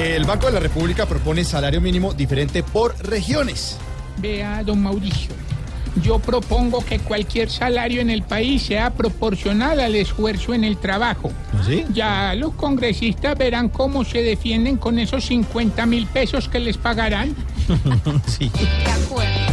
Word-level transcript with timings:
El 0.00 0.24
Banco 0.24 0.46
de 0.46 0.52
la 0.52 0.60
República 0.60 1.04
propone 1.04 1.44
salario 1.44 1.78
mínimo 1.78 2.14
diferente 2.14 2.62
por 2.62 2.96
regiones. 3.06 3.76
Vea, 4.16 4.64
don 4.64 4.82
Mauricio, 4.82 5.34
yo 6.02 6.18
propongo 6.18 6.82
que 6.82 6.98
cualquier 7.00 7.50
salario 7.50 8.00
en 8.00 8.08
el 8.08 8.22
país 8.22 8.62
sea 8.62 8.94
proporcional 8.94 9.78
al 9.78 9.94
esfuerzo 9.94 10.54
en 10.54 10.64
el 10.64 10.78
trabajo. 10.78 11.30
¿Sí? 11.66 11.84
Ya 11.92 12.34
los 12.34 12.54
congresistas 12.54 13.36
verán 13.36 13.68
cómo 13.68 14.04
se 14.04 14.22
defienden 14.22 14.78
con 14.78 14.98
esos 14.98 15.26
50 15.26 15.84
mil 15.84 16.06
pesos 16.06 16.48
que 16.48 16.60
les 16.60 16.78
pagarán. 16.78 17.34
Sí. 18.26 18.50
De 18.84 18.90
acuerdo. 18.90 19.49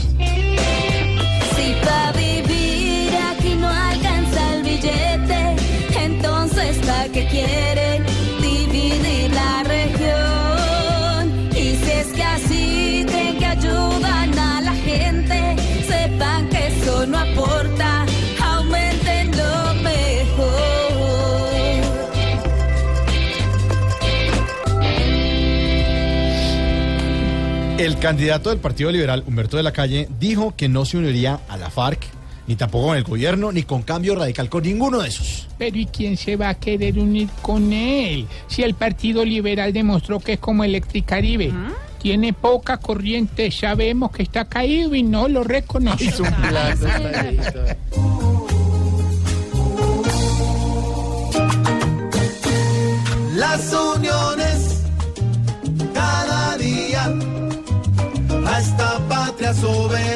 El 27.77 27.99
candidato 27.99 28.49
del 28.49 28.57
Partido 28.57 28.91
Liberal, 28.91 29.23
Humberto 29.27 29.55
de 29.55 29.61
la 29.63 29.71
Calle, 29.71 30.07
dijo 30.19 30.55
que 30.55 30.67
no 30.67 30.83
se 30.83 30.97
uniría 30.97 31.41
a 31.47 31.57
la 31.57 31.69
FARC, 31.69 31.99
ni 32.47 32.55
tampoco 32.55 32.87
con 32.87 32.97
el 32.97 33.03
gobierno, 33.03 33.51
ni 33.51 33.61
con 33.61 33.83
cambio 33.83 34.15
radical, 34.15 34.49
con 34.49 34.63
ninguno 34.63 34.99
de 34.99 35.09
esos. 35.09 35.47
Pero 35.59 35.77
¿y 35.77 35.85
quién 35.85 36.17
se 36.17 36.35
va 36.37 36.49
a 36.49 36.53
querer 36.55 36.97
unir 36.97 37.29
con 37.43 37.71
él? 37.71 38.25
Si 38.47 38.63
el 38.63 38.73
Partido 38.73 39.23
Liberal 39.23 39.73
demostró 39.73 40.19
que 40.19 40.33
es 40.33 40.39
como 40.39 40.63
Electricaribe. 40.63 41.53
Tiene 42.01 42.33
poca 42.33 42.77
corriente, 42.77 43.51
sabemos 43.51 44.11
que 44.11 44.23
está 44.23 44.45
caído 44.45 44.95
y 44.95 45.03
no 45.03 45.27
lo 45.27 45.43
reconoce. 45.43 46.11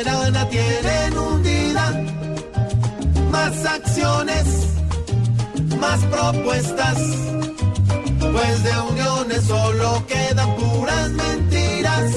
Soberana 0.04 0.50
tienen 0.50 1.18
hundida 1.18 2.04
más 3.30 3.66
acciones, 3.66 4.46
más 5.80 6.00
propuestas, 6.06 6.98
pues 8.20 8.64
de 8.64 8.80
uniones 8.90 9.44
solo 9.44 10.04
quedan 10.08 10.56
puras 10.56 11.10
mentiras. 11.12 12.12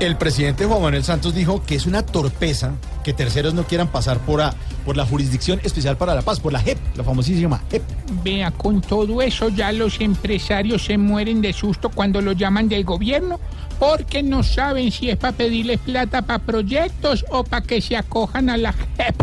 El 0.00 0.16
presidente 0.16 0.64
Juan 0.64 0.82
Manuel 0.82 1.04
Santos 1.04 1.34
dijo 1.34 1.62
que 1.64 1.74
es 1.74 1.86
una 1.86 2.02
torpeza 2.04 2.72
que 3.08 3.14
terceros 3.14 3.54
no 3.54 3.64
quieran 3.64 3.88
pasar 3.88 4.18
por, 4.18 4.42
a- 4.42 4.52
por 4.84 4.94
la 4.98 5.06
Jurisdicción 5.06 5.60
Especial 5.64 5.96
para 5.96 6.14
la 6.14 6.20
Paz, 6.20 6.40
por 6.40 6.52
la 6.52 6.60
JEP, 6.60 6.76
la 6.94 7.02
famosísima 7.04 7.62
JEP. 7.70 7.82
Vea, 8.22 8.50
con 8.50 8.82
todo 8.82 9.22
eso 9.22 9.48
ya 9.48 9.72
los 9.72 9.98
empresarios 10.02 10.84
se 10.84 10.98
mueren 10.98 11.40
de 11.40 11.54
susto 11.54 11.88
cuando 11.88 12.20
lo 12.20 12.32
llaman 12.32 12.68
del 12.68 12.84
gobierno 12.84 13.40
porque 13.78 14.22
no 14.22 14.42
saben 14.42 14.92
si 14.92 15.08
es 15.08 15.16
para 15.16 15.34
pedirles 15.34 15.78
plata 15.80 16.20
para 16.20 16.40
proyectos 16.40 17.24
o 17.30 17.44
para 17.44 17.64
que 17.64 17.80
se 17.80 17.96
acojan 17.96 18.50
a 18.50 18.58
la 18.58 18.74
JEP. 18.74 19.16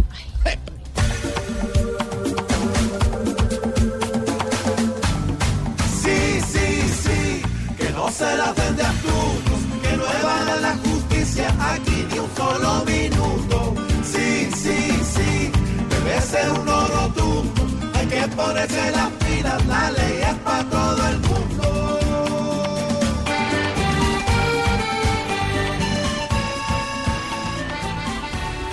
Sí, 6.01 6.39
sí, 6.51 6.67
sí, 7.03 7.41
que 7.77 7.89
no 7.91 8.09
se 8.11 8.35
la 8.37 8.53
den 8.53 8.75
de 8.75 8.83
astutos, 8.83 9.59
que 9.81 9.97
no 9.97 10.03
evadan 10.19 10.61
la 10.61 10.75
justicia 10.77 11.47
aquí 11.73 12.05
ni 12.11 12.19
un 12.19 12.29
solo 12.35 12.83
minuto. 12.85 13.04
Que 18.29 18.35
ponerse 18.35 18.91
las 18.91 19.11
pilas, 19.11 19.65
la 19.67 19.91
ley 19.91 20.21
es 20.21 20.35
para 20.35 20.63
todo 20.69 21.07
el 21.09 21.19
mundo. 21.19 21.99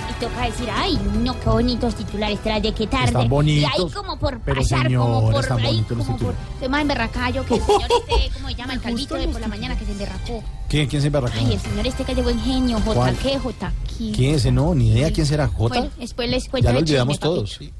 Y 0.09 0.13
toca 0.19 0.45
decir, 0.45 0.69
ay, 0.73 0.99
no, 1.23 1.39
qué 1.39 1.49
bonitos 1.49 1.95
titulares 1.95 2.39
trae 2.41 2.61
de 2.61 2.73
qué 2.73 2.87
tarde. 2.87 3.05
Están 3.05 3.29
bonitos, 3.29 3.71
Y 3.77 3.81
ahí 3.81 3.89
como 3.91 4.17
por 4.17 4.39
pero 4.39 4.61
pasar, 4.61 4.83
señora, 4.83 5.05
como 5.05 5.31
por 5.31 5.51
ahí, 5.59 5.85
como 5.87 6.17
por... 6.17 6.69
más 6.69 6.81
emberracayo 6.81 7.45
que 7.45 7.55
el 7.55 7.61
señor 7.65 7.89
este, 8.09 8.33
¿cómo 8.33 8.47
se 8.49 8.55
llama? 8.55 8.73
El 8.73 8.81
calvito 8.81 9.15
de 9.15 9.27
por 9.27 9.41
la 9.41 9.47
mañana 9.47 9.77
que 9.77 9.85
se 9.85 9.91
emberracó. 9.91 10.43
¿Quién, 10.67 10.87
quién 10.87 11.01
se 11.01 11.07
embarracó? 11.07 11.35
Ay, 11.37 11.53
el 11.53 11.59
señor 11.59 11.85
este 11.85 12.03
que 12.03 12.11
es 12.13 12.17
de 12.17 12.23
buen 12.23 12.39
genio. 12.39 12.79
J. 12.79 13.13
¿Qué? 13.21 13.37
J. 13.37 13.71
¿Quién 13.97 14.31
es 14.31 14.37
ese? 14.37 14.51
No, 14.51 14.73
ni 14.73 14.89
idea 14.91 15.11
quién 15.11 15.27
será. 15.27 15.47
¿Jota? 15.47 15.79
Bueno, 15.79 15.93
después 15.99 16.29
les 16.29 16.49
cuento 16.49 16.67
ya 16.67 16.73
lo 16.73 16.79
olvidamos 16.79 17.19
papito. 17.19 17.35
todos. 17.35 17.51
sí. 17.51 17.71